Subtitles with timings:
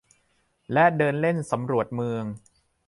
[0.73, 2.23] และเดินเล่นสำรวจเมือง